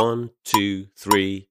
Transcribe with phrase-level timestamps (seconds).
[0.00, 1.44] One, two, three.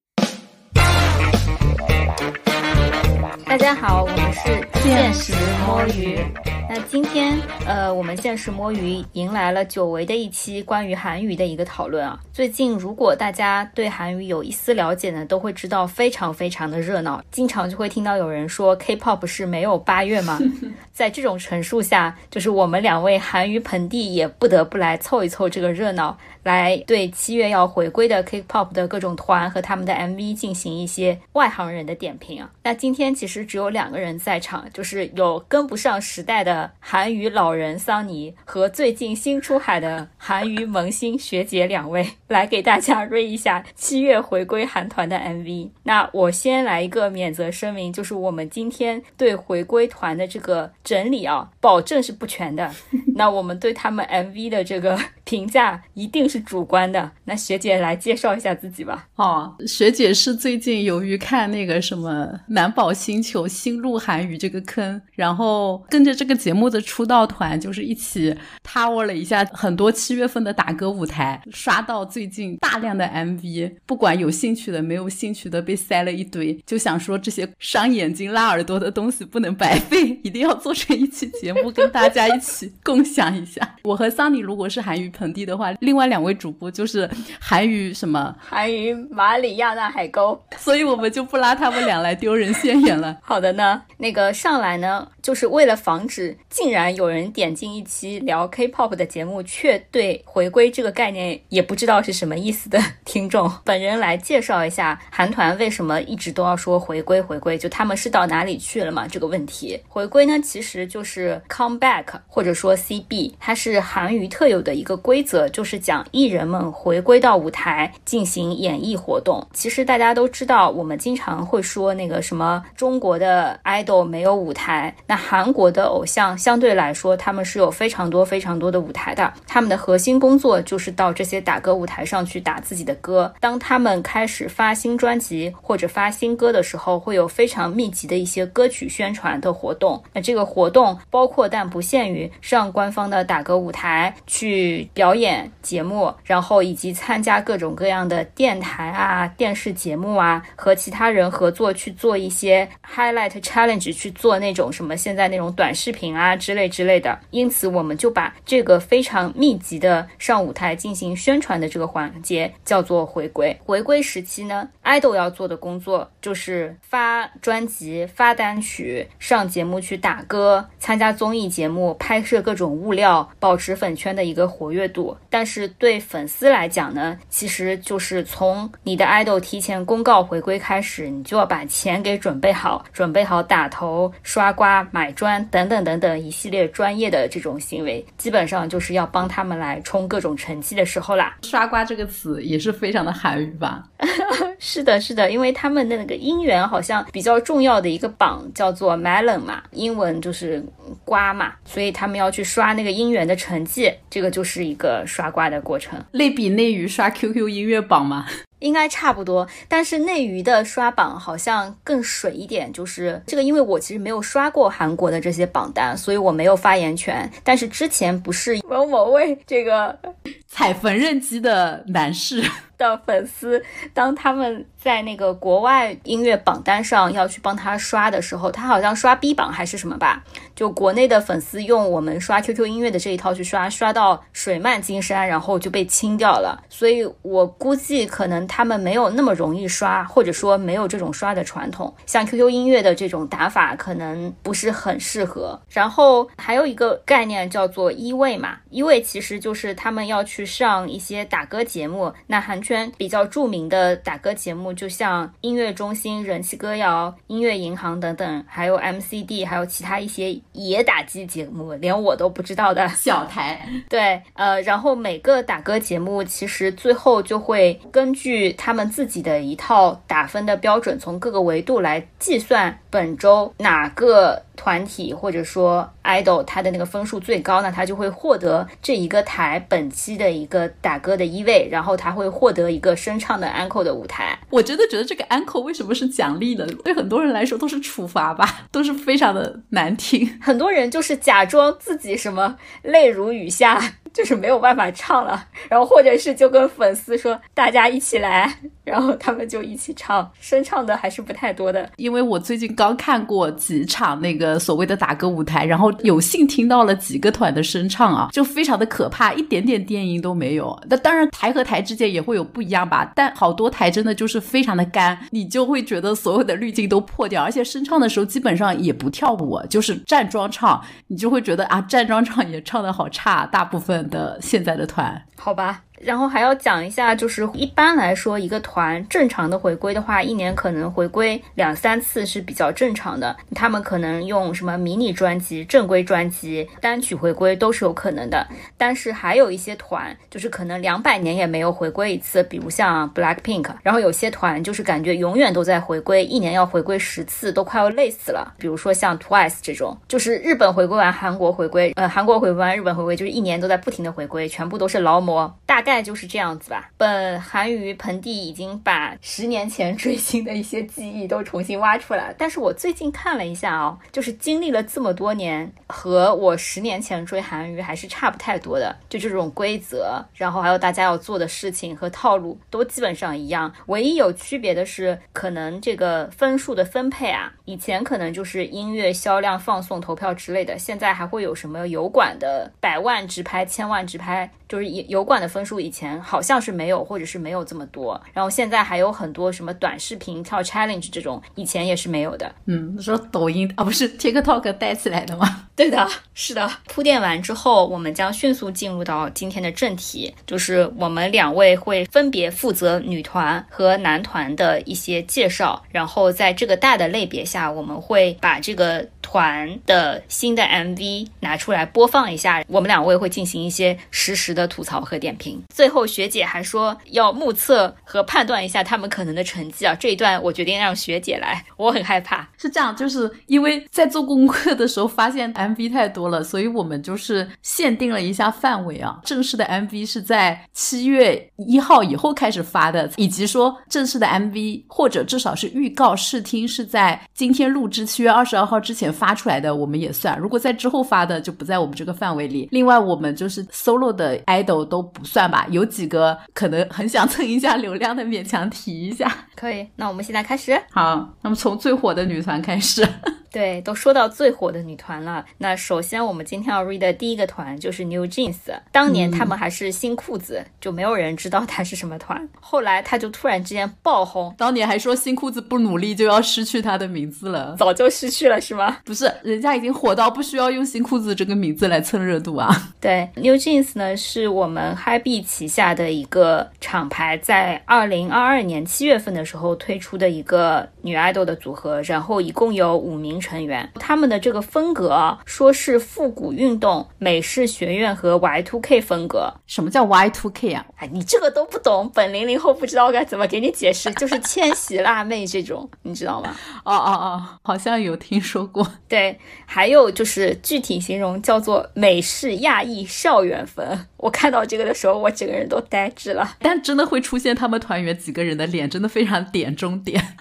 [3.46, 5.32] 大家好，我们是现实
[5.64, 6.18] 摸鱼。
[6.68, 12.18] 那今天，呃，我们现实摸鱼迎来了久违的一期关于韩语的一个讨论啊。
[12.32, 20.40] 最近，如果大家对韩语有一丝了解呢，都会知道非常非常的热闹，经常就会听到有人说 K-pop 是没有八月吗？
[20.92, 26.18] 在这种陈述下，就是我们两位韩语盆地也不得不来凑一凑这个热闹。
[26.42, 32.50] 来对七月要回归的 K-pop 的各种团和他们的 MV 进行一些外行人的点评啊。
[32.62, 45.68] 那今天其实只有两个人在场，就是有跟不上时代的韩语老人桑尼和最近新出海的韩语萌新学姐两位，来给大家瑞一下七月回归韩团的 MV。
[45.82, 52.70] 那我先来一个免责声明，就是我们今天对回归团的这个整理啊，保证是不全的。
[53.14, 56.29] 那我们对他们 MV 的这个评价一定。
[56.30, 59.08] 是主观的，那学姐来介绍一下自己吧。
[59.16, 68.32] 哦，学姐是最近由于看那个什么《南宝星球》新入韩语这个坑，然后跟着这个节目的出道团，就是一起
[68.64, 83.76] tour 了一下很多七月份的打歌舞台，刷到最近大量的 MV，不管有兴趣的没有兴趣的被塞了一堆，就想说这些伤眼睛拉耳朵的东西不能白费， 一定要做成一期节目跟大家一起共享一下。
[83.82, 86.19] 我和桑尼如果是韩语盆地的话，另外两。
[86.22, 87.08] 位主播就是
[87.40, 93.18] 韩语什么韩语马里亚纳海沟，所以我们就不拉他们俩来丢人现眼了。
[93.22, 109.06] 好的呢，那个上来呢，就是为了防止竟然有人点进一期聊 K-pop 的节目，却对回归这个概念也不知道是什么意思的 听众，本人来介绍一下韩团为什么一直都要说回归回归，就他们是到哪里去了嘛？
[109.06, 116.06] 这个问题，回归呢其实就是 come back 或者说 CB，它是韩语特有的一个规则，就是讲。
[116.10, 119.46] 艺人们回归到舞台进行演艺活动。
[119.52, 129.32] 其实大家都知道，我们经常会说那个什么中国的 idol 没有舞台，那韩国的偶像相对来说他们是有非常多非常多的舞台的。
[129.46, 133.32] 他们的核心工作就是到这些打歌舞台上去打自己的歌。
[133.38, 140.02] 当他们开始发新专辑或者发新歌的时候，会有非常密集的一些歌曲宣传的活动。
[140.12, 145.99] 那这个活动包括但不限于上官方的打歌舞台去表演节目。
[146.24, 157.18] 然后以及参加各种各样的电台啊、电视节目啊，和其他人合作去做一些 highlight challenge，去做那种什么现在那种短视频啊之类之类的。
[157.30, 163.58] 因此，我们就把这个非常密集的上舞台进行宣传的这个环节叫做回归。
[163.64, 175.16] 回归时期呢，idol 要做的工作就是发专辑、发单曲、上节目去打歌、参加综艺节目、拍摄各种物料，保持粉圈的一个活跃度。
[175.28, 191.38] 但是对对粉丝来讲呢，其实就是从你的 idol 提前公告回归开始，你就要把钱给准备好，准备好打头、刷瓜、买砖等等等等一系列专业的这种行为，基本上就是要帮他们来冲各种成绩的时候啦。
[191.42, 193.82] 刷瓜这个词也是非常的韩语吧？
[194.60, 200.64] 是的，是的，因为他们的那个音源好像比较重要的一个榜叫做 melon 嘛，英文就是
[201.04, 205.79] 瓜嘛，所以他们要去刷那个音源的成绩，这个就是一个刷瓜的过程。
[206.12, 208.26] 类比内娱刷 QQ 音乐榜吗？
[208.58, 212.70] 应该差不多，但是内娱的刷榜好像更水一点。
[212.72, 217.30] 就是这个，因为我其实没有刷过韩国的这些榜单，所以我没有发言权。
[217.42, 219.98] 但是之前不是某某位这个
[220.46, 222.44] 踩缝纫机的男士。
[222.80, 230.24] 的粉丝，当他们在那个国外音乐榜单上要去帮他刷的时候，他好像刷 B 榜还是什么吧？
[230.56, 236.64] 就国内的粉丝用我们刷 QQ 音乐的这一套去刷，刷到水漫金山，然后就被清掉了。
[236.70, 241.94] 所以我估计可能他们没有那么容易刷，或者说没有这种刷的传统。
[242.06, 245.60] 像 QQ 音乐的这种打法可能不是很适合。
[245.68, 252.69] 然后还有一个概念叫做一位嘛，一位其实就是他们要去上一些打歌节目，那韩剧。
[252.70, 263.60] 圈比较著名的打歌节目，就像音乐中心、人气歌谣、音乐银行等等，还有 MCD，还有其他一些野打击节目，连我都不知道的小台。
[263.88, 274.40] 对，呃，然后每个打歌节目其实最后就会根据他们自己的一套打分的标准，从各个维度来计算本周哪个。
[274.60, 284.38] 团体或者说 idol，他的那个分数最高呢，他就会获得这一个台本期的一个打歌的一位，然后他会获得一个声唱的 uncle 的舞台。
[284.50, 286.66] 我真的觉得这个 uncle 为什么是奖励呢？
[286.84, 290.38] 对很多人来说都是处罚吧，都是非常的难听。
[290.42, 293.80] 很多人就是假装自己什么泪如雨下。
[294.12, 298.52] 就是没有办法唱了，然后或者是就跟粉丝说大家一起来，
[298.84, 301.88] 然后他们就一起唱，声唱的还是不太多的。
[301.96, 310.76] 因为我最近刚看过几场那个所谓的打歌舞台，然后有幸听到了几个团的声唱啊，就非常的可怕，一点点电音都没有。
[310.88, 323.99] 那当然台和台之间也会有不一样吧，但好多台真的就是非常的干，你就会觉得所有的滤镜都破掉，而且声唱的时候基本上也不跳舞，就是站桩唱，你就会觉得啊站桩唱也唱的好差，大部分。
[324.08, 325.82] 的现在的团，好吧。
[326.00, 333.36] 然后还要讲一下，就是一般来说，一个团正常的回归的话，一年可能回归两三次是比较正常的。
[333.54, 338.46] 他们可能用什么迷你专辑、正规专辑、单曲回归都是有可能的。
[338.78, 343.70] 但是还有一些团，就是可能两百年也没有回归一次，比如像 Black Pink。
[343.82, 348.54] 然后有些团就是感觉永远都在回归，一年要回归十次，都快要累死了。
[348.56, 355.89] 比如说像 Twice 这种，就是日本回归完韩国回归，呃，韩国回归完日本回归，就是一年都在不停的回归，全部都是劳模，大概。
[355.90, 356.90] 概就是这样子吧。
[356.96, 368.96] 本韩娱盆地已经把十年前追星的一些记忆都重新挖出来，但是我最近看了一下哦，就是经历了这么多年，和我十年前追韩娱还是差不太多的。
[369.08, 385.79] 就这种规则，然后还有大家要做的事情和套路都基本上一样，唯一有区别的是，可能这个分数的分配啊，以前可能就是音乐销量、放送、投票之类的，现在还会有什么油管的百万直拍、千万直拍，就是油管的分数。
[385.80, 392.54] 以前好像是没有，或者是没有这么多，然后现在还有很多什么短视频跳 challenge 这种，以前也是没有的。
[392.66, 395.68] 嗯，说抖音啊，不是 TikTok 带起来的吗？
[395.74, 396.70] 对的，是的。
[396.86, 415.62] 铺垫完之后，我们将迅速进入到今天的正题，就是我们两位会分别负责女团和男团的一些介绍，然后在这个大的类别下，我们会把这个团的新的 MV 拿出来播放一下，我们两位会进行一些实时的吐槽和点评。
[415.70, 419.94] 最后，学姐还说要目测和判断一下他们可能的成绩啊。
[419.98, 422.46] 这一段我决定让学姐来，我很害怕。
[422.58, 429.18] 是这样，就是因为在做功课的时候发现 MV 太多了，所以我们就是限定了一下范围啊。
[429.24, 440.38] 正式的 MV 是在七月一号以后开始发的，以及说正式的 MV 或者至少是预告试听是在今天录制七月二十二号之前发出来的，我们也算。
[440.38, 442.68] 如果在之后发的，就不在我们这个范围里。
[442.72, 445.59] 另外，我们就是 solo 的 idol 都不算吧。
[445.68, 449.30] 有几个可能很想蹭一下流量的，勉强提一下。
[449.54, 450.80] 可以，那我们现在开始。
[450.90, 453.06] 好，那么从最火的女团开始。
[453.50, 455.44] 对，都说到最火的女团了。
[455.58, 458.54] 那首先我们今天要 read 的第一个团就是 New Jeans。
[458.92, 462.48] 当年他们还是新裤子，就没有人知道他是什么团。
[462.60, 464.54] 后来他就突然之间爆红。
[464.56, 468.98] 当年还说新裤子不努力就要失去他的名字了，早就失去了是吗？
[469.04, 472.70] 不是，人家已经火到不需要用新裤子这个名字来蹭热度啊。
[473.00, 483.39] 对，New Jeans 呢是我们 HiB 旗下的一个厂牌，在二零二二年七月份的时候推出的一个女爱豆的组合，然后一共有五名。
[483.40, 489.52] 成员他们的这个风格说是复古运动、美式学院和 Y two K 风格。
[489.66, 490.84] 什么叫 Y two K 啊？
[490.96, 496.54] 哎，你这个都不懂，本零零后不知道该怎么给你解释， 就是千禧辣妹这种，你知道吗？
[496.84, 498.86] 哦哦哦，好像有听说过。
[499.08, 504.06] 对，还有就是具体形容叫做美式亚裔校园风。
[504.16, 506.56] 我看到这个的时候，我整个人都呆滞了。
[506.60, 510.36] 但真的会出现他们团员几个人的脸，真的非常点中点。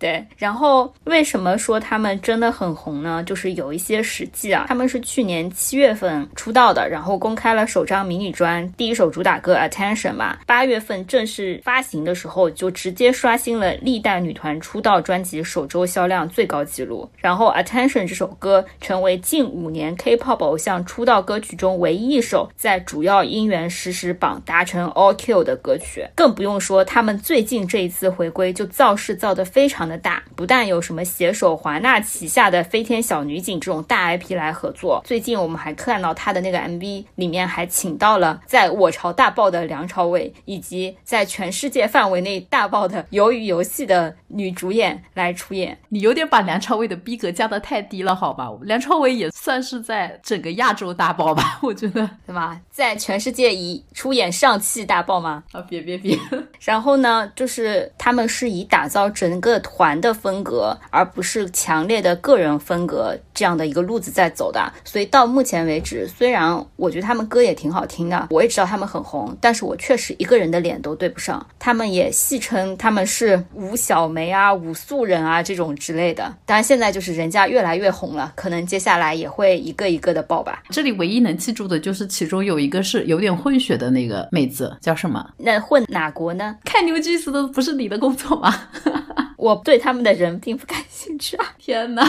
[0.00, 3.22] 对，然后为什么说他们真的很红呢？
[3.22, 17.06] 就是有一些实际啊，他们是去年七月份出道的，然后公开了首张迷你专，第一首主打歌 Attention 嘛，八月份正式发行的时候就直接刷新了历代女团出道专辑首周销量最高纪录。
[17.18, 29.89] 然后 Attention 这首歌成为近五年 K-pop 偶像出道歌曲中唯一一首在主要音源实时榜达成 All Kill 的歌曲，更不用说他们最近这一次回归就造势造得非常。
[29.90, 45.76] 的大不但有什么携手华纳旗下的飞天小女警这种大 IP 来合作，最近我们还看到他的那个 MV 里面还请到了在我朝大爆的梁朝伟，以及在全世界范围内大爆的鱿鱼游戏的女主演来出演。
[45.88, 48.48] 你有点把梁朝伟的逼格降得太低了，好吧？
[48.62, 51.58] 梁朝伟也算是在整个亚洲大爆吧？
[51.62, 52.58] 我觉得，对吧？
[52.70, 55.42] 在全世界以出演上汽大爆吗？
[55.52, 56.16] 啊，别别别！
[56.60, 59.79] 然后呢，就是他们是以打造整个团。
[59.80, 64.70] 团的风格，而不是强烈的个人风格这样的一个路子在走的。
[64.84, 71.46] 所以到目前为止，虽然我觉得他们歌也挺好听的，我也知道他们很红，但是我确实一个人的脸都对不上。
[71.58, 76.30] 他们也戏称他们是吴小梅啊、吴素人啊这种之类的。
[76.44, 80.62] 当然现在就是人家越来越红了，可能接下来也会一个一个的爆吧。
[80.68, 85.26] 这里唯一能记住的就是其中有一个是有点混血的那个妹子，叫什么？
[85.38, 86.58] 那混哪国呢？
[86.66, 88.54] 看牛 Jeans 的不是你的工作吗？
[89.40, 91.46] 我对他们的人并不感兴趣啊！
[91.58, 92.02] 天哪！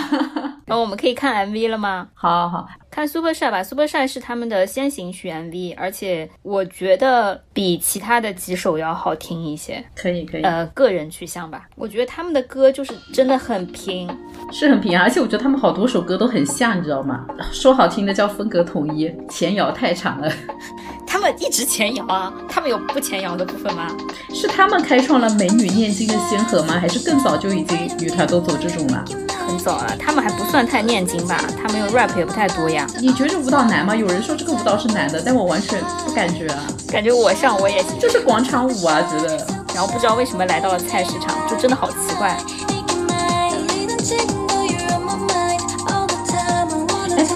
[0.65, 2.09] 然 后我们可以看 MV 了吗？
[2.13, 2.67] 好好好。
[2.89, 9.81] 看 Super Shy 吧 Super Shy 是他们的先行曲 MV，而且我觉得比其他的几首要好听一些。
[9.95, 11.69] 可以可以，呃，个人取向吧。
[11.77, 14.09] 我觉得他们的歌就是真的很平，
[14.51, 17.25] 是很平，而且我觉得他们好多首歌都很像，你知道吗？
[17.53, 20.29] 说好听的叫风格统一，前摇太长了。
[21.07, 23.87] 他们一直前摇啊，他们有不前摇的部分吗？
[24.33, 26.77] 是他们开创了美女念经的先河吗？
[26.77, 29.03] 还是更早就已经女团都走这种了？
[29.47, 31.37] 很早了，他们还不算太念经吧？
[31.61, 32.87] 他们用 rap 也不太多呀。
[32.99, 33.95] 你觉得舞蹈难吗？
[33.95, 36.63] 有人说这个舞蹈是难的，但我完全不感觉啊。
[36.89, 39.37] 感觉我上我也就是广场舞啊，觉得。
[39.73, 42.37] 然后不知道为什么来到了菜市场，就真的好奇怪。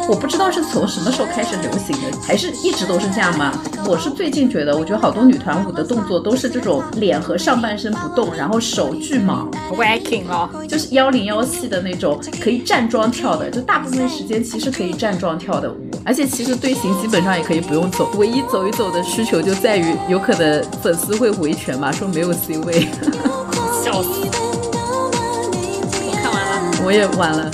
[0.08, 3.52] 我不知道是从什么时候开始流行的，还是一直都是这样吗？
[3.88, 22.88] 我是最近觉得，我觉得好多女团舞的动作都是这种脸和上半身不动，然后手巨忙，waking 哦，就是幺零幺系的那种，可以站桩跳的，就大部分时间其实可以站桩跳的舞，而且其实队形基本上也可以不用走，唯一走一走的需求就在于有可能粉丝会维权嘛，说没有 C 位，
[23.84, 24.10] 笑死，
[26.04, 27.52] 我看完了，我也完了。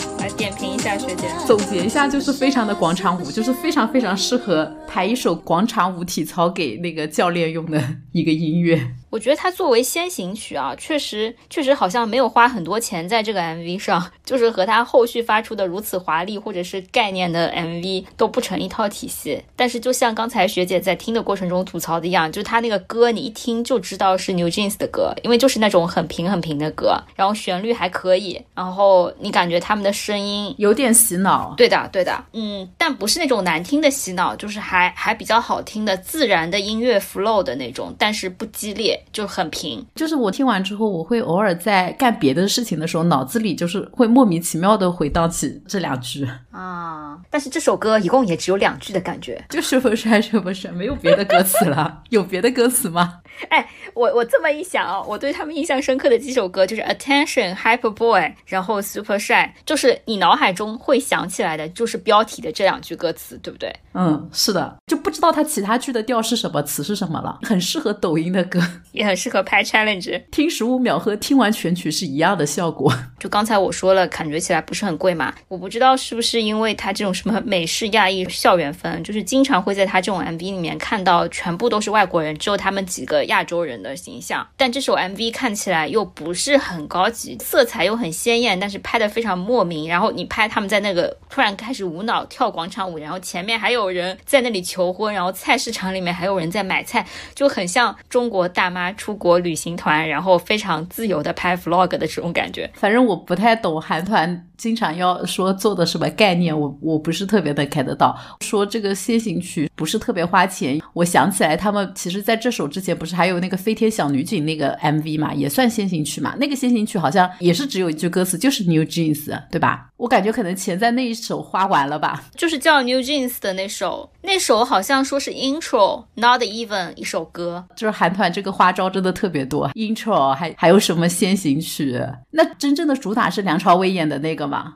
[0.82, 8.96] 点评一下学姐，总结一下就是非常的广场舞，就是非常非常适合排一首广场舞体操给那个教练用的一个音乐。
[9.12, 19.44] 我觉得它作为先行曲啊，确实确实好像没有花很多钱在这个 MV 上， 就是和它后续发出的如此华丽或者是概念的 MV 都不成一套体系。
[19.56, 31.54] 但是就像刚才学姐在听的过程中吐槽的一样，就是它那个歌你一听就知道是 New Jeans 的歌，因为就是那种很平很平的歌，然后旋律还可以，然后你感觉他们的声音有点洗脑。
[31.58, 39.00] 对的，对的，嗯，但不是那种难听的洗脑，就是还还比较好听的自然的音乐 flow 的那种，但是不激烈。
[39.12, 47.18] 就很平，就是我听完之后，我会偶尔在干别的事情的时候，脑子里就是会莫名其妙的回荡起这两句啊。
[47.30, 52.02] 但是这首歌一共也只有两句的感觉， 就是不是还是不是没有别的歌词了？
[52.10, 53.20] 有别的歌词吗？
[53.50, 63.74] 哎，我我这么一想啊，我对他们印象深刻的几首歌就是 Attention Hyper Boy，然后 Super Shy，就是你脑海中会想起来的，就是标题的这两句歌词，对不对？
[63.94, 67.40] 嗯，是的，就不知道他其他句的调是什么，词是什么了。
[67.44, 68.62] 很适合抖音的歌，
[68.94, 72.94] 也很适合拍 challenge，听十五秒和听完全曲是一样的效果。
[73.20, 75.34] 就刚才我说了，感觉起来不是很贵嘛。
[75.48, 83.21] 我不知道是不是因为他这种什么美式亚裔校园风，就是经常会在他这种 MV 里面看到全部都是外国人，只有他们几个。
[83.26, 89.88] 亚洲人的形象，但这首 MV 看起来又不是很高级，色彩又很鲜艳，但是拍的非常莫名。
[89.88, 102.70] 然后你拍他们在那个突然开始无脑跳广场舞，然后前面还有人在那里求婚，然后菜市场里面还有人在买菜，就很像中国大妈出国旅行团，然后非常自由的拍 vlog 的这种感觉。
[102.74, 108.18] 反正我不太懂韩团经常要说做的什么概念，我我不是特别的 get 到。
[108.42, 113.32] 说这个先行曲不是特别花钱，我想起来他们其实在这首之前不是还有。
[113.32, 116.36] 有那个飞天小女警那个 MV 嘛，也算先行曲嘛。
[116.38, 119.88] 那个先行曲好像也是只有一句歌词，就是 New Jeans，对吧？
[119.96, 122.26] 我感觉可能钱在那一首花完了吧。
[122.36, 127.64] 就是叫 New Jeans 的那首，那首好像说是 Intro，Not Even 一首歌。
[127.74, 131.98] 就是韩团这个花招真的特别多，Intro 还还有什么先行曲？
[132.32, 134.74] 那真正的主打是梁朝伟演的那个吗？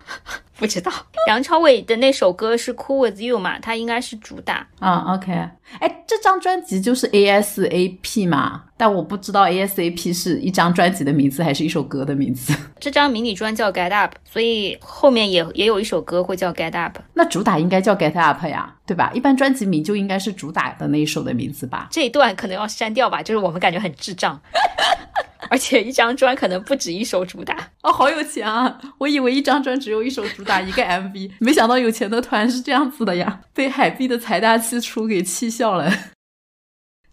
[0.57, 0.91] 不知道
[1.27, 3.59] 梁朝伟的那首歌是 Cool with You 嘛？
[3.59, 5.13] 他应该是主打啊。
[5.15, 5.31] OK，
[5.79, 8.63] 哎，这张专辑就是 ASAP 嘛？
[8.77, 12.53] 但我不知道 ASAP 是一张专辑的名字还是一首歌的名字。
[12.79, 16.97] 这张迷你专叫 Get Up，所以后面也也有一首歌会叫 Get Up。
[17.13, 19.11] 那主打应该叫 Get Up 呀，对吧？
[19.13, 21.87] 一般专辑名就应该是主打的那一首的名字吧？
[21.91, 24.39] 这一段可能要删掉吧，就是我们感觉很智障。
[25.47, 28.79] 而且一张专可能不止一首主打哦，好有钱啊！
[28.97, 35.91] 我以为一张专只有一首主打一个 MV，没想到有钱的团是这样子的呀，被海碧的财大气粗给气笑了。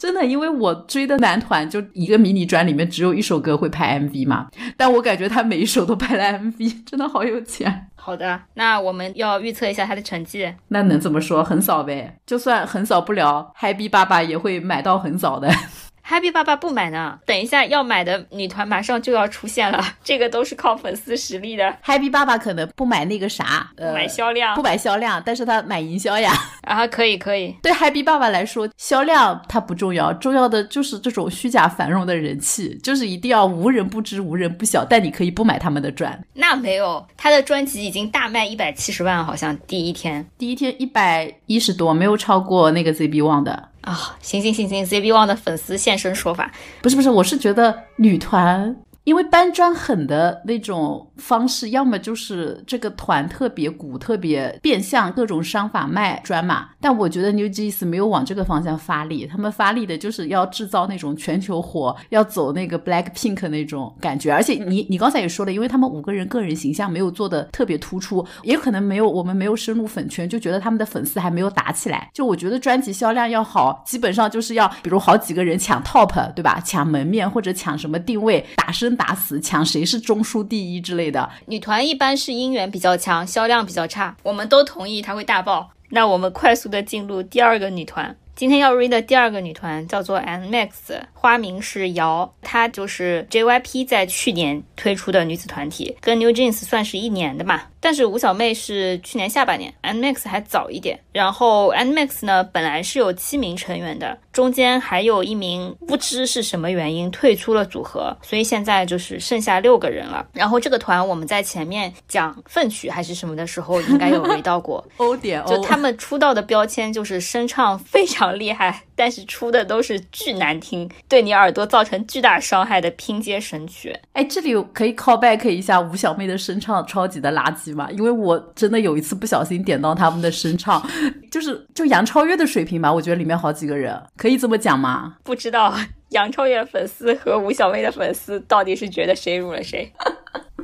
[0.02, 7.87] 真的，因为我追的男团就一个迷你专里面只有一首歌会拍 MV 嘛，但我感觉他每一首都拍了 MV， 真的好有钱。
[7.94, 11.44] 好的，那我们要预测一下他的成绩，那能怎么说？
[11.44, 15.49] 横扫呗，就算横扫不了，嗨币爸爸也会买到横扫的。
[16.04, 21.76] Happy 爸爸不买呢，等一下要买的女团马上就要出现了， 这个都是靠粉丝实力的。
[21.85, 26.32] Happy 爸爸可能不买那个啥，呃，买销量不买销量，但是他买营销呀。
[26.62, 34.85] 啊，可以可以，对 Happy 爸爸来说，销量它不重要，重要的就是这种虚假繁荣的人气，就是一定要无人不知、无人不晓。
[34.85, 43.69] 但你可以不买他们的专，那没有，他的专辑已经大卖一百七十万，好像第一天第一天一百一十多，没有超过那个 ZB One 的。
[43.83, 56.68] 啊、行行行行，ZB One 的粉丝现身说法，不是不是，我是觉得女团因为搬砖狠的那种方式，要么就是这个团特别鼓、特别变相各种商法卖砖嘛。
[56.80, 64.32] 但我觉得 New Jeans 没有往这个方向发力，他们发力的就是要制造那种全球火，要走那个 Black Pink 那种感觉。
[64.32, 72.09] 而且你你刚才也说了，因为他们五个人个人形象没有做的特别突出，也可能没有我们没有深入粉圈，就觉得他们的粉丝还没有打起来。
[72.14, 76.61] 就我觉得专辑销量要好，基本上就是要比如好几个人抢 top，对吧？
[76.64, 81.30] 抢门面或者抢什么定位，打打死抢谁是中枢第一之类的。
[81.46, 85.70] 女团一般是姻缘比较强，销量比较差，我们都同意它会大爆。
[85.90, 88.16] 那我们快速的进入第二个女团。
[88.34, 90.70] 今天要 read 的第二个女团叫做 NMAX，
[91.12, 97.64] 花名是瑶，她就是 JYP 在去年推出的女子团体，跟 New Jeans 算是一年的嘛。
[97.78, 100.99] 但是吴小妹是去年下半年，NMAX 还早一点。
[101.12, 110.27] 然后 NMAX 呢，本来是有七名成员的，中间还有一名不知是什么原因退出了组合，所以现在就是剩下六个人了。
[110.33, 114.85] 然后这个团我们在前面讲粪曲还是什么的时候，应该有提到过。
[114.97, 123.95] 欧点就他们出道的标签就是声唱非常厉害，但是出的都是巨难听，对你耳朵造成巨大伤害的拼接神曲。
[124.12, 127.89] 哎，这里可以 call back 一下吴小妹的声唱超级的垃圾吗？
[127.91, 130.83] 因为我真的有一次不小心点到他们的声唱，
[131.31, 135.17] 就是就杨超越的水平吧，我觉得里面好几个人可以这么讲吗？
[135.25, 135.75] 不知道
[136.11, 139.93] 杨超越粉丝和吴小妹的粉丝到底是觉得谁辱了谁？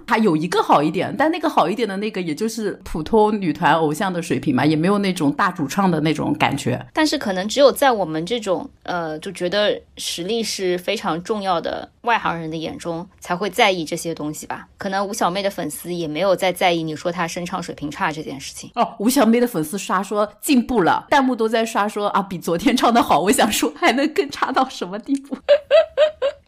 [0.09, 6.83] 还有一个好一点，但那个好一点的那个也就是普通女团偶像的水平嘛，也没有那种大主唱的那种感觉。
[6.95, 14.67] 但是可能只有在我们这种呃就觉得实力是非常重要的外行人的眼中，才会在意这些东西吧。
[14.79, 18.71] 可能吴小妹的粉丝也没有在在意你说她声唱水平差这件事情。
[18.77, 23.21] 哦，吴小妹的粉丝刷说进步了，弹幕都在刷说啊比昨天唱的好。
[23.21, 25.37] 我想说还能更差到什么地步？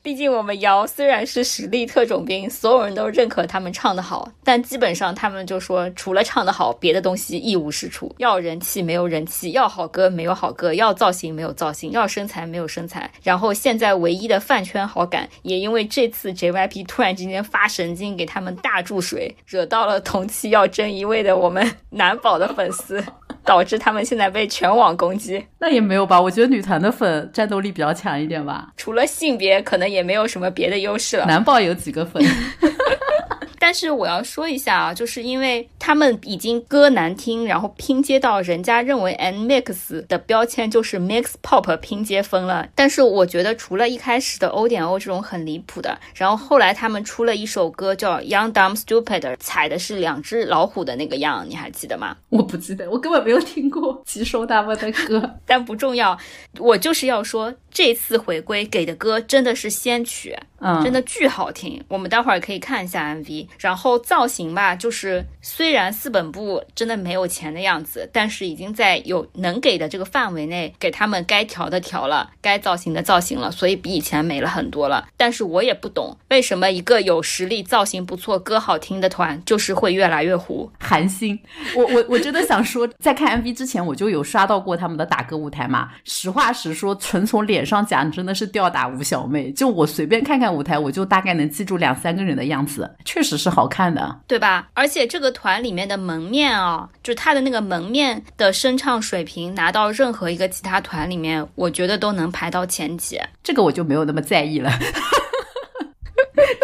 [0.02, 8.14] 毕竟我们瑶虽然是实力特种兵，所有人都认可他们唱的好，但基本上他们就说除了唱的好，别的东西一无是处。
[8.16, 13.10] 要人气没有人气，要好歌没有好歌，要造型没有造型，要身材没有身材。
[13.22, 23.04] 然后现在唯一的饭圈好感，也因为这次 JYP 突然之间发神经给他们大注水，惹到了同期要争一位的我们 男宝的粉丝。
[23.44, 26.20] 导致他们现在被全网攻击，那也没有吧？
[26.20, 28.68] 我觉得女团的粉战斗力比较强一点吧。
[28.76, 31.24] 除了性别，可能也没有什么别的优势了。
[31.26, 32.22] 男宝有几个粉？
[33.60, 42.66] 但是我要说一下啊，就是因为他们已经歌难听，然后拼接到人家认为 NMIX 的标签就是 Mix Pop 拼接风了。
[42.74, 52.16] 但是我觉得除了一开始的 O 点 O 这种很离谱的，然后后来他们出了一首歌叫 Young Dumb Stupid，踩的是两只老虎的那个样，你还记得吗？
[52.30, 55.36] 我不记得，我根本没有听过极收他们的歌。
[55.44, 56.18] 但不重要，
[56.58, 61.82] 我就是要说这次回归给的歌真的是先曲，嗯，真的巨好听。
[61.88, 63.48] 我们待会儿可以看一下 MV。
[63.58, 75.08] 然后造型吧，就是虽然四本部真的没有钱的样子，但是已经在有能给的这个范围内，给他们该调的调了，该造型的造型了，所以比以前美了很多了。
[75.16, 80.70] 但是我也不懂为什么一个有实力、造型不错、歌好听的团，就是会越来越糊。
[80.78, 81.38] 寒心，
[81.76, 85.90] 我我我真的想说，在看 MV 之前，我就有刷到过他们的打歌舞台嘛。
[86.04, 89.50] 实话实说，纯从脸上讲，真的是吊打吴小妹。
[89.52, 93.90] 就我随便看看舞台，我就大概能记住两三个人的样子，确实是好看。
[93.94, 94.68] 的对吧？
[94.74, 103.20] 而且这个团里面的门面啊、哦，就他的那个门面的声唱水平，拿到任何一个其他团里面，我觉得都能排到前几。
[103.42, 104.70] 这个我就没有那么在意了。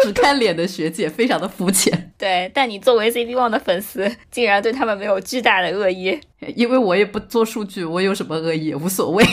[0.03, 2.13] 只看脸的学姐非常的肤浅。
[2.17, 6.19] 对，但你作为 ZB One 的粉丝，竟然对他们没有巨大的恶意，
[6.55, 9.25] 因为我也不做数据，我有什么恶意无所谓。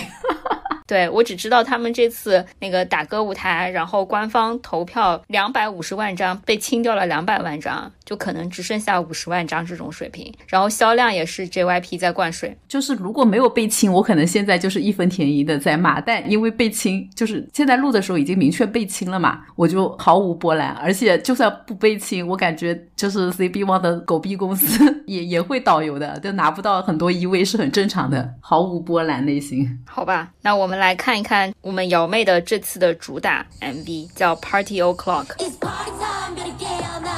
[0.86, 10.30] 对我只知道他们这次那个打歌舞台，然后官方投票两百五十万张被清掉了两百万张，就可能只剩下五十万张这种水平。
[10.46, 16.02] 然后销量也是 JYP 在灌水，就是如果没有被清，我可能现在就是义愤填膺的在骂。
[16.02, 20.68] 但因为被清，就是现在录的时候已经明确被清了嘛，我就毫无波澜。
[20.72, 29.66] 而且就算不被清，我感觉就是 CB One 的狗逼公司 也也会导游的，就拿不到很多一位是很正常的，毫无波澜内心。
[29.86, 30.73] 好吧，那我们。
[30.74, 35.26] 们来看一看我们瑶妹的这次的主打 MV，叫 Party O'clock。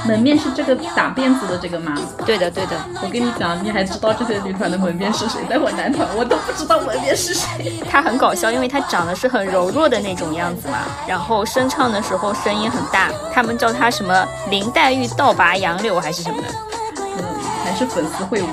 [0.07, 1.97] 门面是这个打辫子的这个吗？
[2.27, 2.77] 对的，对的。
[3.03, 5.43] 我跟你讲，你还知道这些女团的门面是谁？
[5.49, 7.73] 待会男团我都不知道门面是谁。
[7.91, 16.49] 他很搞笑，因为他长得是很柔弱的那种样子嘛，然后声唱的时候声音很大，他们叫他什么林黛玉倒拔杨柳还是什么的。
[17.77, 18.47] 是粉丝会舞。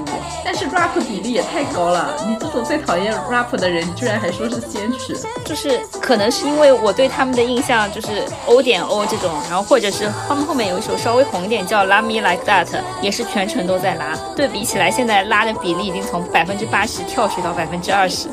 [0.43, 12.67] 但是 rap 比例也太高了，你这种最讨厌 rap 的人，居然还说是坚持，就是可能是因为我对他们的印象就是 O 点 O 这种，然后或者是他们后面有一首稍微红一点叫 Love Me Like That，
[13.01, 18.27] 也是全程都在拉，对比起来，现在拉的比例已经从百分之八十跳水到百分之二十。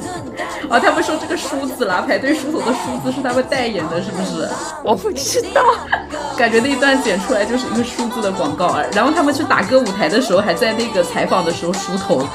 [0.68, 4.48] 哦，他们说这个梳子啦，排队梳头的梳子是他们代言的，是不是？
[4.82, 5.62] 我不知道，
[6.36, 12.26] 感觉那一段剪出来就是一个梳子的广告，然后他们去打歌舞台的时候，还在那个采访的时候梳头，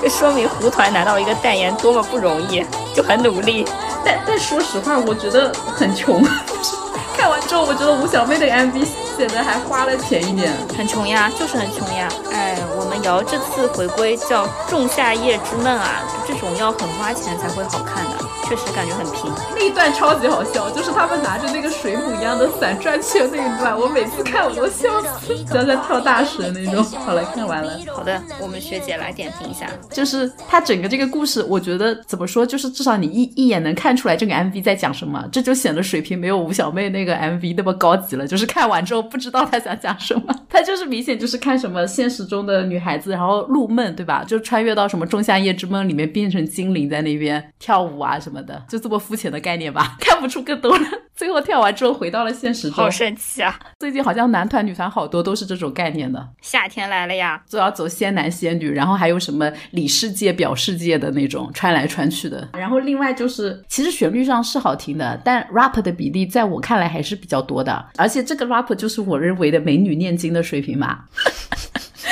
[0.00, 3.66] 这说明胡团拿到一个代言多么不容易，就很努力。
[4.04, 6.22] 但但说实话，我觉得很穷。
[7.16, 12.08] 看完之后，我觉得吴小妹的 MV 显得还花了钱一点，很穷呀，就是很穷呀。
[12.32, 18.10] 哎，我们瑶这次回归叫《仲夏夜之梦》啊，这种要很花钱才会好看的。
[18.46, 26.84] 确实感觉很平，那一段超级好笑，就是他们拿着那个水母一样的伞转圈那一段，我每次看我都笑死，像在跳大神那种。
[27.04, 27.78] 好了，看完了。
[27.92, 38.26] 好的，我们学姐来点评一下，就是他整个这个故事，我觉得怎么说，就是至少你一一眼能看出来这个 MV 在讲什么，这就显得水平没有吴小妹那个 MV 那么高级了。
[38.26, 44.24] 就是看完之后不知道他想讲什么， 他就是明显就是看什么现实中的女孩子，然后入梦，对吧？
[44.24, 48.44] 就穿越到什么仲夏夜之梦里面变成精灵在那边跳舞啊什么。
[48.44, 50.83] 的就这么肤浅的概念吧， 看不出更多了。
[51.14, 53.58] 最后跳完之后回到了现实中，好神奇啊！
[53.78, 56.28] 最近好像男团女团好多都是这种概念的。
[56.42, 62.48] 夏天来了呀，就要走仙男仙女，然后还有什么里世界表世界的那种穿来穿去的。
[62.54, 67.86] 然后另外就是，其实旋律上是好听的，但 rap 的比例在我看来还是比较多的。
[67.96, 71.04] 而且这个 rap 就是我认为的美女念经的水平嘛。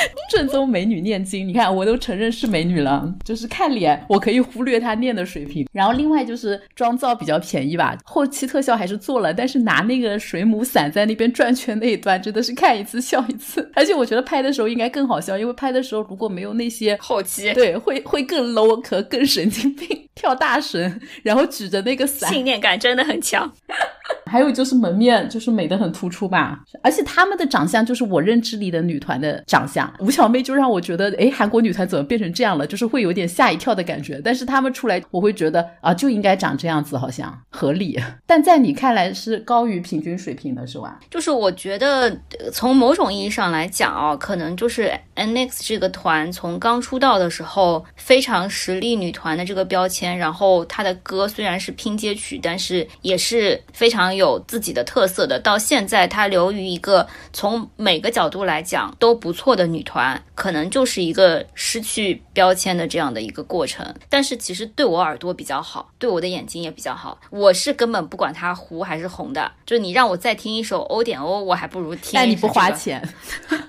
[0.29, 5.67] 正宗美女念经，你看我都承认是美女了，就是看脸我可以忽略她念的水平。
[5.71, 13.71] 然后另外就是妆造比较便宜吧，后期特效还是做了，但是拿那个水母伞在那边转圈那一段真的是看一次笑一次。
[13.75, 23.51] 而且我觉得拍的时候应该更好笑，因为拍的时候如果没有那些后期，对，会会更 low 和更神经病，跳大神，然后举着那个伞，信念感真的很强。
[24.33, 29.93] 还有就是门面就是美的很突出吧，而且他们的长相就是我认知里的女团的长相。
[29.99, 32.65] 吴小妹就让我觉得，哎，韩国女团怎么变成这样了？
[32.65, 34.19] 就是会有点吓一跳的感觉。
[34.23, 37.99] 但是他们出来，我会觉得啊，就应该长这样子，好像合理。
[38.25, 40.99] 但在你看来是高于平均水平的是吧？
[41.11, 42.11] 就是我觉得
[42.51, 55.39] 从某种意义上来讲啊，可能就是 NX 这个团从刚出道的时候非常实力女团的这个标签，然后她的歌虽然是拼接曲，但是也是非常有自己的特色的。
[55.39, 59.93] 到现在，她流于一个从每个角度来讲都不错的女团。
[59.93, 67.21] 团可能就是一个失去标签的这样的一个过程，但是其实对我耳朵比较好，对我的眼睛也比较好。
[67.29, 72.13] 我是根本不管它糊还是红的，就你让我再听一首 O 点 O，我还不如听。
[72.13, 73.07] 但你不花钱，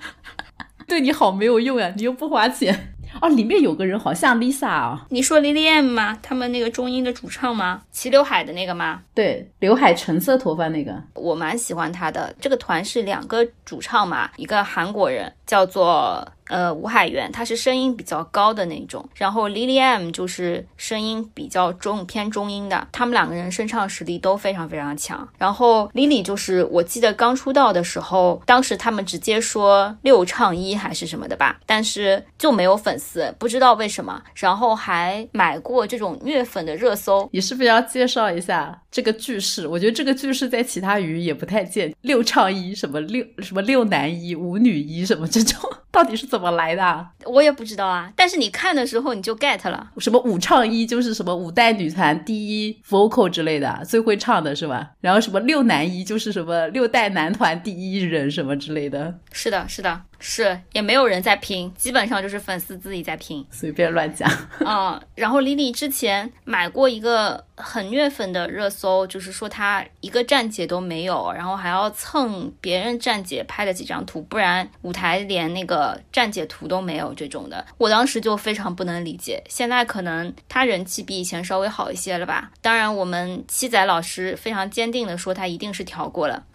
[0.89, 2.94] 对你好没有用呀，你又不花钱。
[3.21, 6.19] 哦，里面有个人好像 Lisa 啊，你说 Lily M 吗？
[6.23, 7.83] 他们那个中音的主唱吗？
[7.93, 9.03] 齐刘海的那个吗？
[9.15, 12.35] 对，刘海橙色头发那个，我蛮喜欢他的。
[12.41, 16.27] 这个团是两个主唱嘛，一个韩国人叫做。
[16.49, 25.27] 呃，吴海源他是声音比较高的那种，然后 Lily M 就是声音比较中偏中音的，他们两个人声唱实力都非常非常强。
[25.39, 34.23] 然后 Lily 就是我记得刚出道的时候，当时他们直接说六唱一还是什么的吧，但是就没有粉丝，不知道为什么。
[34.35, 37.27] 然后还买过这种虐粉的热搜。
[37.33, 39.67] 你是不是要介绍一下这个句式？
[39.67, 46.25] 我觉得这个句式在其他语也不太见，六唱一什么六什么六男一五女一什么这种，到底是？
[46.29, 47.05] 怎么来的？
[47.27, 48.13] 我也不知道啊。
[48.15, 54.93] 但是你看的时候你就 get 了，什么五唱一就是什么五代女团第一 vocal 之类的，最会唱的是吧？
[55.01, 59.19] 然后什么六男一就是什么六代男团第一人什么之类的。
[59.33, 60.03] 是的，是的。
[60.27, 64.27] 是，也没有人在拼，基本上就是粉丝自己在拼，随便乱讲。
[64.61, 77.63] 嗯，然后李李之前买过一个很虐粉的热搜，就是说他一个站姐都没有，然后还要蹭别人站姐拍的几张图，不然舞台连那个站姐图都没有这种的。
[77.77, 82.51] 我当时就非常不能理解，现在可能他人气比以前稍微好一些了吧？
[82.63, 86.45] 当然，我们七仔老师非常坚定的说他一定是调过了。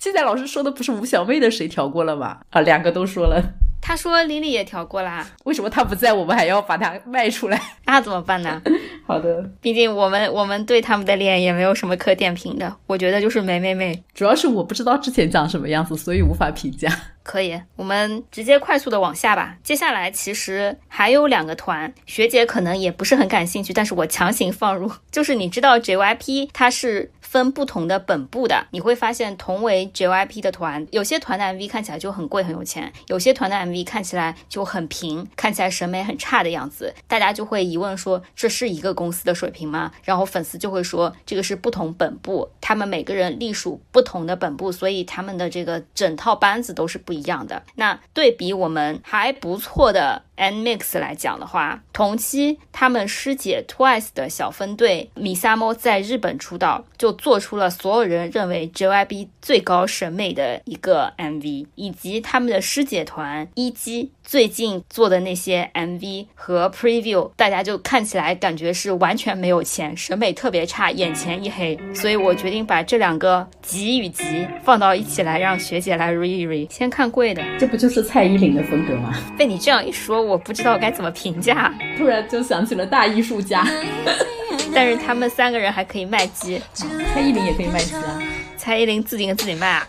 [0.00, 2.38] 七仔老师说的不是吴小妹的谁调过了吗？
[2.50, 3.42] 啊，两个都说了。
[3.80, 7.60] 他说林里也调过啦，为什么他不在，我们还要把他卖出来？
[7.86, 8.60] 那怎么办呢？
[9.06, 14.02] 好的，毕竟我们我们对他们的脸也没有什么可点评的，我觉得就是美美美。
[14.12, 16.90] 主要是我不知道之前长什么样子，所以无法评价。
[17.26, 19.56] 可以，我们直接快速的往下吧。
[19.64, 27.10] 接下来其实还有两个团，学姐可能也不是很感兴趣，但是我强行放入， 就是你知道 JYP 它是。
[27.26, 39.90] 分不同的本部的，你会发现同为 JYP 的团，有些团的 MV 看起来就很贵很有钱，有些团的 MV 看起来就很平，看起来审美很差的样子，大家就会疑问说这是一个公司的水平吗？
[40.04, 47.62] 然后粉丝就会说这个是不同本部，他们每个人隶属不同的本部，所以他们的这个整套班子都是不一样的。
[47.76, 50.22] 那对比我们还不错的。
[50.36, 71.78] Nmix 来讲的话，同期他们师姐 Twice 的小分队米萨猫在日本出道，就做出了所有人认为 JYP 最高审美的一个 MV，以及他们的师姐团一基最近做的那些 MV 和 Preview，大家就看起来感觉是完全没有钱，审美特别差，眼前一黑。
[71.94, 76.68] 所以我决定把这两个集与集放到一起来，让学姐来 re re。
[76.68, 79.14] 先看贵的，这不就是蔡依林的风格吗？
[79.38, 80.20] 被你这样一说。
[80.20, 83.64] 我不知道该怎么评价，突然就想起了大艺术家，
[84.74, 86.60] 但是他们三个人还可以卖鸡，
[87.14, 88.20] 蔡依林也可以卖鸡啊。
[88.66, 89.86] 蔡依林自己跟自己卖啊？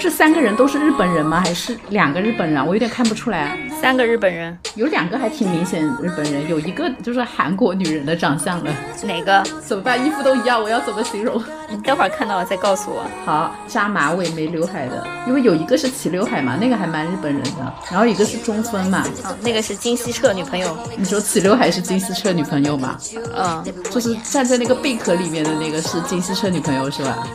[0.00, 1.42] 这三个人都是日本人吗？
[1.44, 2.66] 还是两个日本人？
[2.66, 3.56] 我有点看不出来啊。
[3.78, 8.74] 三个日本人，有两个还挺明显日本人，有一个就是韩国女人的长相了。
[9.02, 9.44] 哪个？
[9.60, 10.02] 怎么办？
[10.02, 11.44] 衣服都一样，我要怎么形容？
[11.68, 13.04] 你待会儿看到了再告诉我。
[13.26, 17.74] 好，扎马尾没刘海的，因为有一个是齐刘海嘛，那个还蛮日本人的。
[17.90, 20.74] 然后一个是中分嘛，啊，那个是金希澈女朋友。
[20.96, 22.96] 你说齐刘海是金希澈女朋友吗？
[23.36, 27.26] 嗯，就是站在那个贝壳里面的那个是金希澈女朋友是吧？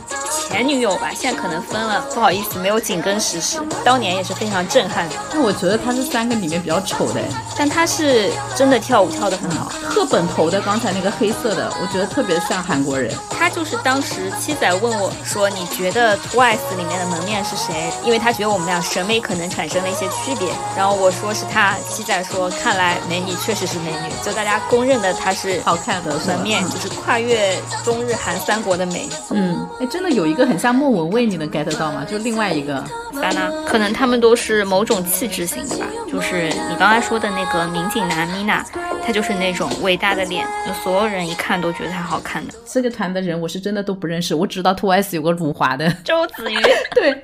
[0.48, 3.62] 前女友吧，现在可能分了，不好意思，没有紧跟实时事。
[3.84, 5.14] 当年也是非常震撼的。
[5.32, 7.20] 那我觉得他是三个里面比较丑的，
[7.56, 9.70] 但他是真的跳舞跳得很好。
[9.84, 13.12] 赫本头的刚才那个黑色的，我觉得特别像韩国人。
[13.30, 20.48] 他就是当时七仔问我说：“你觉得 TWICE 里面的门面是谁？”因为他觉得我们俩审美可能产生了一些区别。
[20.76, 32.06] 然后我说是他，七仔说：“看来美女确实是美女，就大家公认的她是好看的门面，就是跨越中日韩三国的美。”嗯，哎，真的有一个很像莫文蔚，你能 get 到吗？
[32.08, 32.84] 就另外一个。
[33.66, 35.84] 可能他们都是某种气质型的吧。
[36.08, 38.62] 就是你刚才说的那个民警男 Mina，
[39.04, 42.54] 他就是那种伟大的脸，就所有人一看都觉得他好看的。
[42.64, 46.56] 这个团的人我是真的都不认识，我只知道 TWICE 有个辱华的周子瑜。
[46.94, 47.20] 对。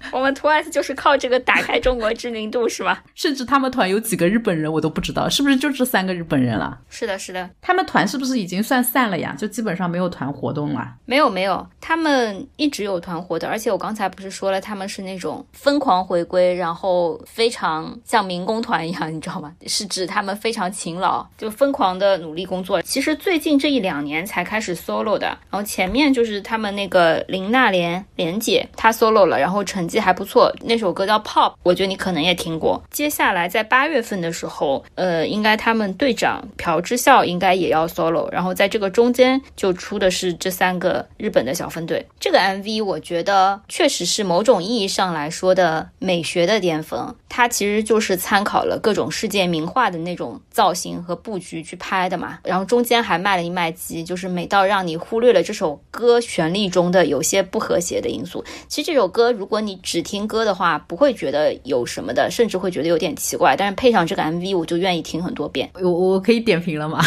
[0.12, 2.98] 我们 TWICE 就是靠这个打开中国知名度，是吗？
[3.14, 6.78] 甚至他们团有几个日本人，我都不知道，是不是就这三个日本人了？
[6.88, 7.50] 是的，是的。
[7.60, 9.34] 他们团是不是已经算散了呀？
[9.36, 10.94] 就基本上没有团活动了？
[11.04, 13.48] 没有，没有，他们一直有团活的。
[13.48, 19.52] 而且我刚才不是说了，他们是那种疯狂回归，然后非常像民工团一样，你知道吗？
[19.66, 22.80] 是指他们非常勤劳，就疯狂的努力工作。
[22.82, 29.87] 其实最近这一两年才开始 solo 的，然后前面就是他们那个林娜莲莲姐她 solo 了，然后成。
[29.88, 32.82] 绩还不错，那首歌叫 Pop，我觉得你可能也听过。
[32.90, 42.06] 接下来在八月份的时候，呃，应该他们队长朴智孝应该也要 solo，然后在这个中间就出的是这三个日本的小分队。
[42.20, 52.38] 这个 MV 我觉得确实是某种意义上来说的美学的巅峰，它其实就是参考了各种世界名画的那种造型和布局去拍的嘛。
[52.44, 58.44] 然后中间还卖了一卖机，就是美到让你忽略了这首歌旋律中的有些不和谐的因素。
[58.68, 63.56] 其实这首歌如果你只听歌的话，不会觉得有什么的，甚至会觉得有点奇怪。
[63.56, 65.70] 但是配上这个 MV，我就愿意听很多遍。
[65.74, 67.02] 我我可以点评了吗？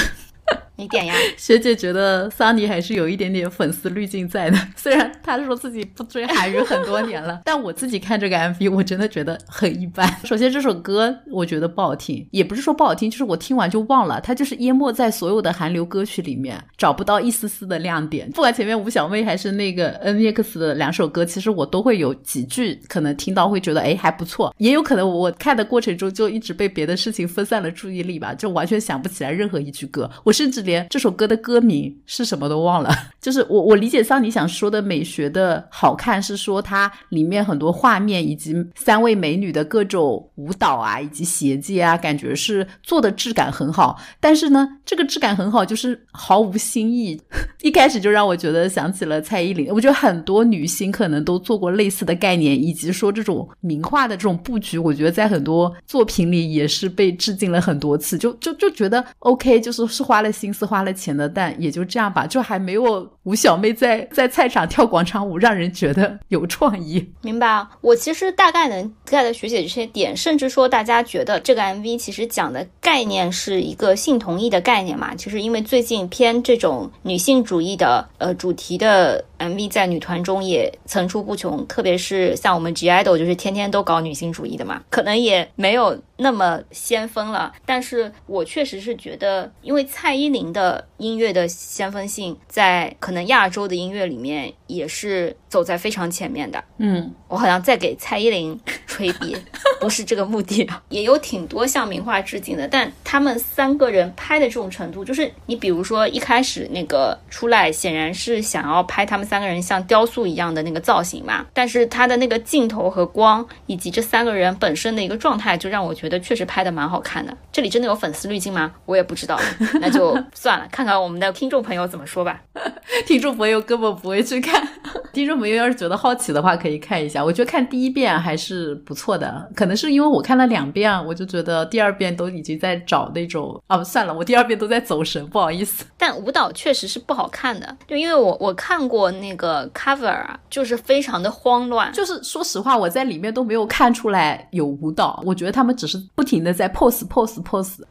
[0.82, 4.58] 你点呀， 学姐觉得桑尼还是有一点点粉丝滤镜在的。
[4.76, 10.12] 虽然他说自己不追韩娱很多年了， 但我自己看这个 MV，我真的觉得很一般。
[10.24, 18.28] 首先这首歌我觉得不好听，也不是说不好听，就是我听完就忘了，它就是淹没在所有的韩流歌曲里面，找不到一丝丝的亮点。
[18.32, 30.71] 不管前面吴小妹还是那个 NEX 的两首歌，其实我都会有几句可能听到会觉得哎还不错，也有可能我看的过程中就一直被别的事情分散了注意力吧，就完全想不起来任何一句歌，我甚至连。
[30.90, 44.00] 这首歌的歌名是什么都忘了， 就是我我理解上你想说的美学的好看，是说它里面很多画面以及三位美女的各种舞蹈啊，以及衔接啊，感觉是做的质感很好。
[44.20, 47.20] 但是呢，这个质感很好，就是毫无新意。
[47.64, 49.68] 一开始就让我觉得想起了蔡依林。
[49.70, 58.18] 我觉得很多女星可能都做过类似的概念，以及说这种名画的这种布局，我觉得在很多作品里也是被致敬了很多次。
[58.18, 60.51] 就就就觉得 OK，就是是花了心。
[60.52, 67.10] 心思花了钱的，但也就这样吧，就还没有吴小妹在在菜场跳广场舞让人觉得有创意。
[67.22, 75.16] 明白啊，我其实大概能 get 学姐这些点，甚至说大家觉得这个 MV 其实讲的概念是一个性同意的概念嘛？
[75.16, 87.52] 其实因为最近偏这种女性主义的呃主题的 MV 在女团中也层出不穷，特别是像我们 G IDOL 就是天天都搞女性主义的嘛，可能也没有那么先锋了。
[87.66, 96.64] 但是我确实是觉得，因为蔡依林的音乐的先锋性，在可能亚洲的音乐里面也是走在非常前面的。
[96.78, 99.36] 嗯，我好像在给蔡依林吹逼，
[99.80, 100.68] 不是这个目的。
[100.90, 117.36] 也有挺多向名画致敬的，但他们三个人拍的这种程度，就是你比如说一开始那个出来，显然是想要拍他们三个人像雕塑一样的那个造型嘛，但是他的那个镜头和光，以及这三个人本身的一个状态，就让我觉得确实拍的蛮好看的。
[117.52, 118.72] 这里真的有粉丝滤镜吗？
[118.86, 119.40] 我也不知道，
[119.82, 122.42] 那就算了，看看我们的听众朋友怎么说吧。
[123.06, 124.61] 听众朋友根本不会去看，
[125.14, 127.24] 听众朋友要是觉得好奇的话，可以看一下。
[127.24, 135.86] 我觉得看第一遍还是不错的，可能是因为我看了两遍，我就觉得第二遍都已经在找那种哦，算了，我第二遍都在走神，不好意思。
[135.98, 147.82] 但舞蹈确实是不好看的，就因为我我看过那个 cover 啊，就是非常的慌乱，就是说实话，我在里面都没有看出来有舞蹈，我觉得他们只是不停的在 pose pose pose，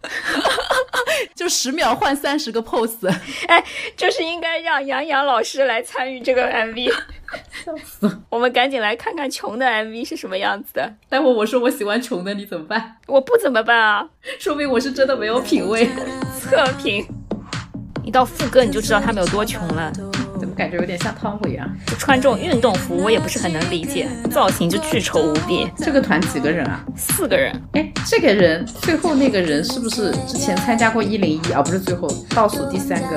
[1.34, 3.08] 就十秒换三十个 pose，
[3.46, 3.64] 哎，
[3.96, 6.92] 就是应该让杨洋老师来参与这个 MV，
[7.64, 8.20] 笑死！
[8.28, 10.94] 我们赶紧来看看穷的 MV 是什么样子的。
[11.08, 12.96] 待会我说我喜欢穷的，你怎么办？
[13.06, 15.88] 我不怎么办啊， 说明我是真的没有品味。
[16.38, 17.06] 测评，
[18.04, 19.92] 一到副歌你就知道他们有多穷了。
[20.60, 21.66] 感觉有点像汤姆一样？
[21.86, 25.66] 就穿这种运动服，我也不是很能理解，造型就巨丑无比。
[25.78, 26.84] 这个团几个人啊？
[26.94, 27.50] 四个人。
[27.72, 31.62] 哎，这个人最后那个人是不是之前参加过一零一啊？
[31.62, 33.16] 不是最后倒数第三个。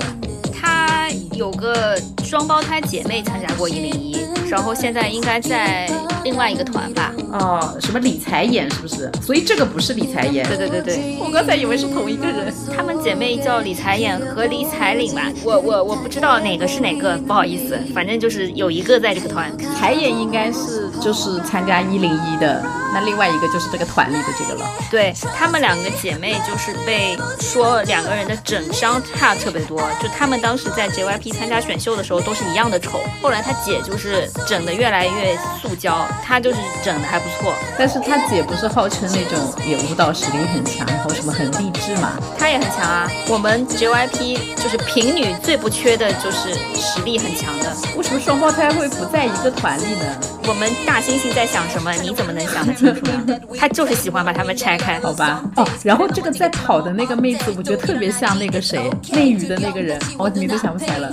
[0.53, 4.15] 她有个双胞胎姐妹参加过一零一，
[4.53, 5.89] 然后现在应该在
[6.23, 7.11] 另外一个团吧？
[7.31, 9.11] 哦，什么理财演是不是？
[9.19, 10.47] 所以这个不是理财演。
[10.47, 12.53] 对对对对，我刚才以为是同一个人。
[12.77, 15.23] 她们姐妹叫理财演和理财领吧？
[15.43, 19.51] 我我我不知道哪个是哪个，不好意思，反正就是有一个在这个团。
[19.75, 22.63] 财演应该是就是参加一零一的，
[22.93, 24.69] 那另外一个就是这个团里的这个了。
[24.91, 37.53] 对她们两个姐妹就是被说两个人的整伤差特别多，就她们当时在 JYP 参加选秀的时候都是一样的丑，后来她姐就是整的越来越塑胶，她就是整的还不错。
[37.77, 42.13] 但是她姐不是号称那种也舞蹈实力很强，然后什么很励志嘛？
[42.37, 43.09] 她也很强啊。
[43.27, 47.73] 我们 JYP 就是平女最不缺的就是实力很强的。
[47.95, 50.05] 为什么双胞胎会不在一个团里呢？
[50.45, 51.91] 我们大猩猩在想什么？
[51.93, 53.39] 你怎么能想得清楚呢？
[53.57, 54.99] 他就是喜欢把他们拆开。
[54.99, 55.41] 好吧。
[55.55, 61.11] 哦，然后这个在跑的那个妹子，我觉得特别像那个谁，内娱的那个人，我名字想不起来了。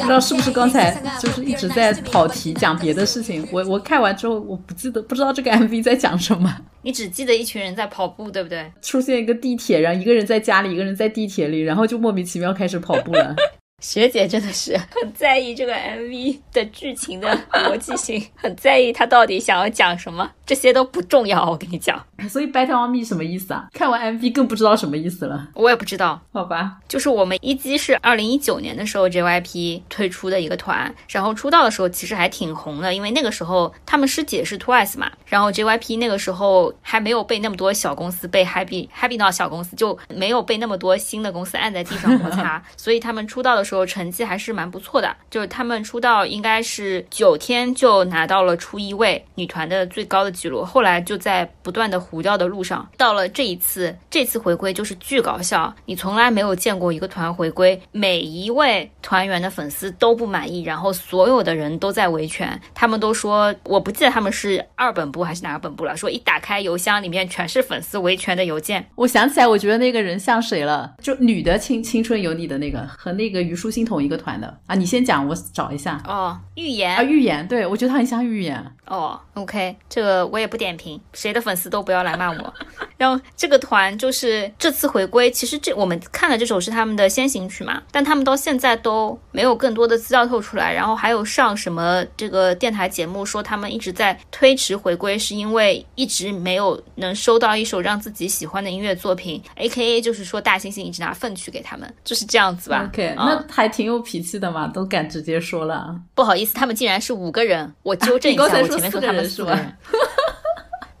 [0.00, 3.46] 不知道是不是刚才就是一直在跑题讲别的事情？
[3.52, 6.54] 我我看完之后我不记得，不知道这个 MV 在讲什么。
[6.82, 8.72] 你只记得一群人在跑步，对不对？
[8.80, 13.36] 出现一个地铁，然后一个人在家里，一个人在地铁里，然后就莫名其妙开始跑步了。
[13.80, 21.48] 学姐真的是很在意这个 MV 的剧情的逻辑性，很在意他到底想要讲什么，这些都不重要。
[21.50, 23.68] 我跟你讲，所以 Battle on Me 什么意思啊？
[23.72, 25.48] 看完 MV 更不知道什么意思了。
[25.54, 26.76] 我也不知道，好吧。
[26.86, 50.64] 就是我们一基是二零一九年的时候 JYP 推出的一个团，然后出道的时候其实还挺红的，因为那个时候他们师姐是 Twice 嘛，然后 JYP 那个时候还没有被那么多小公司被 Happy Happy 到小公司就没有被那么多新的公司按在地上摩擦， 所以他们出道的时候成绩还是蛮不错的，就是他们出道应该是九天就拿到了初一位，女团的最高的记录。
[50.64, 68.86] 后来就在不断的糊掉的路上，到了这一次，这次回归就是巨搞笑，你从来没有见过一个团回归，每一位团员的粉丝都不满意，然后所有的人都在维权，他们都说，我不记得他们是二本部还是哪个本部了，说一打开邮箱里面全是粉丝维权的邮件。
[68.94, 70.94] 我想起来，我觉得那个人像谁了？
[71.00, 74.74] 就女的青青春有你的那个，和那个虞书欣同一个团的啊。
[74.74, 76.00] 你先讲，我找一下。
[76.06, 78.64] 哦，预言啊，预言，对我觉得他很像预言。
[78.86, 82.54] 哦，OK，这个我也不点评，谁的粉丝都不要来骂我。
[82.96, 90.72] 然后这个团就是这次回归，其实这我们看的这首是他们的先行曲嘛，但他们到现在都没有更多的资料透出来。
[90.72, 102.88] 然后还有上什么这个电台节目说他们一直在推迟回归，是因为一直没有能收到一首让自己喜欢的音乐作品，A.K.A 就是说大猩猩一直拿粪去给他们，就是这样子吧。
[102.92, 105.94] OK，、啊那还挺有脾气的嘛，都敢直接说了。
[106.14, 109.76] 不好意思，他们竟然是五个人，我纠正一下，你刚才我前面说他们人是吧四个人。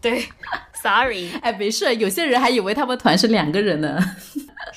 [0.02, 0.24] 对
[0.82, 3.98] ，sorry，哎，没事，有些人还以为他们团是两个人呢。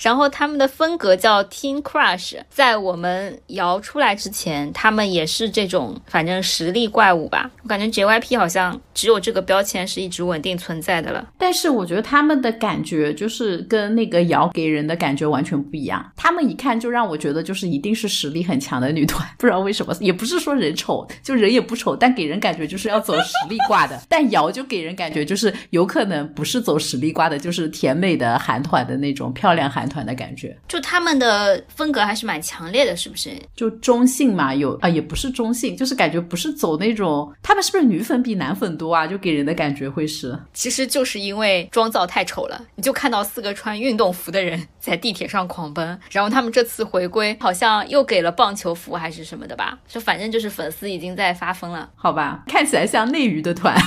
[0.01, 7.49] 然后他们的风格叫 Teen Crush，在我们瑶出来之前，他们也是这种，反正实力怪物吧。
[7.61, 11.27] 我感觉 JYP 好像只有这个标签是一直稳定存在的了。
[11.37, 16.11] 但是我觉得他们的感觉就是跟那个瑶给人的感觉完全不一样。
[16.15, 24.01] 他们一看就让我觉得就是一定是实力很强的女团， 不知道为什么，也不是说人丑，就人也不丑，但给人感觉就是要走实力挂的。
[24.09, 30.57] 但瑶就给人感觉就是有可能不是走实力挂的，就是甜美的韩团的那种漂亮韩团的感觉。
[30.67, 33.31] 就他们的风格还是蛮强烈的，是不是？
[33.55, 39.05] 就中性嘛，有啊，也不是中性，就是感觉不是走那种，他们是不是女粉比男粉多啊？
[39.05, 49.77] 就给人的感觉会是，其实就是因为妆造太丑了，你就看到四个穿运动服的人在地铁上狂奔，然后他们这次回归好像又给了棒球服还是什么的吧？
[49.87, 52.43] 就反正就是粉丝已经在发疯了，好吧？
[52.47, 53.75] 看起来像内娱的团。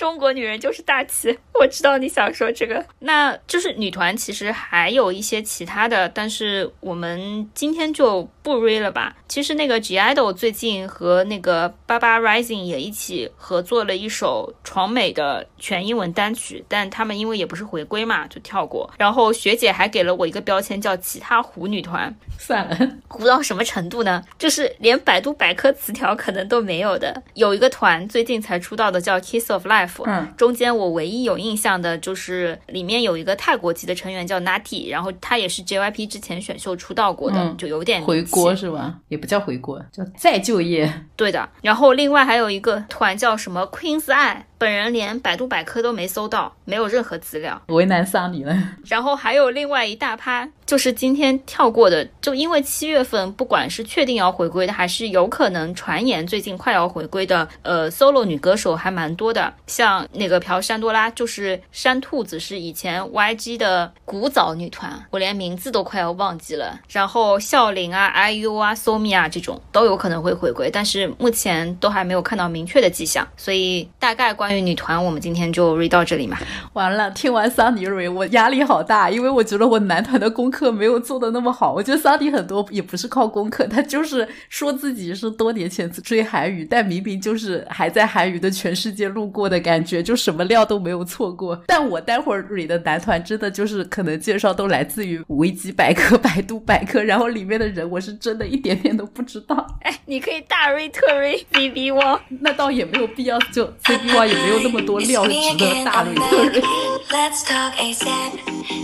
[0.00, 9.14] 中国女人就是大气， 我知道你想说这个，那就是女团其实还有一些其他的，但是我们今天就不 re 了吧。
[9.28, 18.90] 其实那个 G IDOL 最近和那个 Baba Rising 也一起合作了一首闯美的全英文单曲，但他们因为也不是回归嘛，就跳过。
[18.96, 24.24] 然后学姐还给了我一个标签叫其他糊女团，算了，糊到什么程度呢？
[24.38, 27.22] 就是连百度百科词条可能都没有的。
[27.34, 29.89] 有一个团最近才出道的叫 Kiss of Life。
[30.06, 38.98] 嗯，中间我唯一有印象的就是里面有一个泰国籍的成员叫 Natty，然后他也是 JYP 之前选秀出道过的，就有点回国是吧？
[39.08, 40.92] 也不叫回国，叫再就业。
[41.16, 41.48] 对的。
[41.62, 44.42] 然后另外还有一个团叫什么 Queen's Eye。
[44.60, 48.54] 本人连百度百科都没搜到，没有任何资料，为难桑尼了。
[48.84, 59.50] 然后还有另外一大趴，就是今天跳过的，就因为七月份不管是确定要回归的，还是有可能传言最近快要回归的，呃，solo 女歌手还蛮多的。
[59.66, 66.78] 像那个朴山多拉，就是山兔子，是以前 YG 的古早女团，我连名字都快要忘记了。
[66.90, 74.49] 然后孝琳啊、IU 啊、SoMi 啊这种都有可能会回归，但是目前都还没有看到明确的迹象，所以大概关。
[74.50, 76.36] 关于女团，我们今天就 read 到这里嘛。
[76.72, 81.72] 完了，听完桑尼 read，我压力好大，因为我觉得我男团的功课没有做的那么好。
[81.72, 91.62] 我觉得桑尼很多也不是靠功课，他就是说自己是多年前追韩语，但明明就是还在韩语的全世界路过的感觉，就什么料都没有错过。
[91.68, 99.64] 但我待会儿 read 的男团真的就是可能介绍都来自于维基百科、百度百科，然后里面的人我是真的一点点都不知道。
[99.82, 104.39] 哎，你可以大 read 特 read C B 汪，那倒也没有必要，就 C B 汪也。
[104.39, 106.61] 没有那么多料值得大陆的人。
[107.09, 108.39] Let's talk ASAP.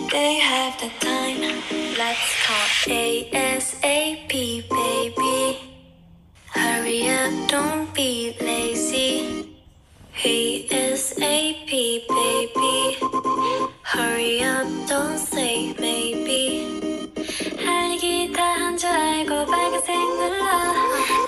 [0.09, 1.41] Do you have the time?
[1.97, 4.29] Let's talk ASAP,
[4.69, 5.57] baby.
[6.53, 9.45] Hurry up, don't be lazy.
[10.23, 12.97] ASAP, baby.
[13.83, 16.67] Hurry up, don't say maybe.
[17.65, 20.45] 할 얘기 다한줄 알고 빨간색 눌러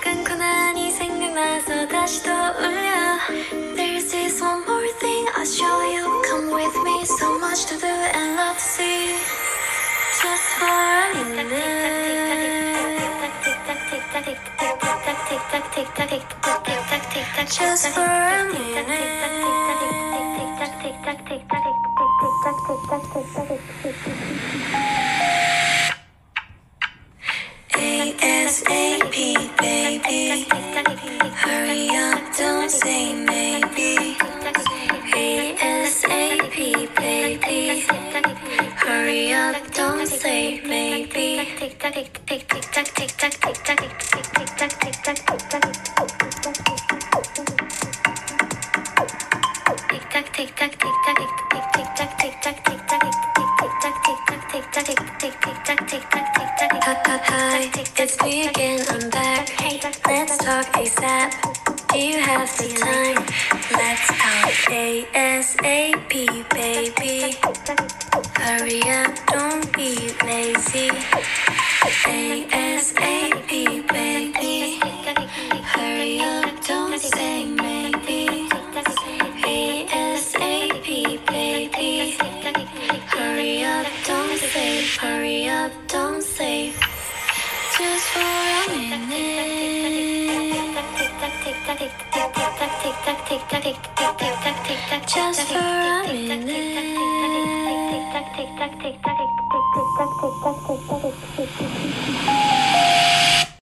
[0.02, 2.94] 끊고 나니 생각나서 다시 또 울려
[5.49, 6.05] show you.
[6.29, 9.17] Come with me, so much to do and love to see.
[10.21, 11.89] Just for a minute.
[17.49, 19.09] Just for a minute.
[28.19, 29.15] ASAP,
[29.57, 30.88] baby.
[41.91, 42.19] correct